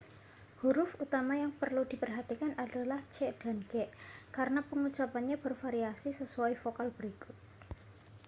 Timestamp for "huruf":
0.65-0.91